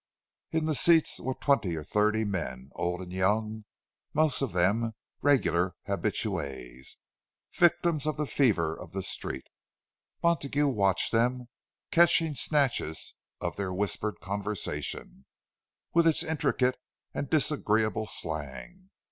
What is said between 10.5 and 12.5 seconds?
watched them, catching